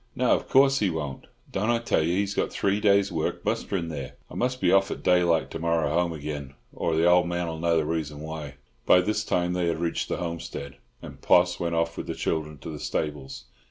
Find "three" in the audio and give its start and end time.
2.51-2.79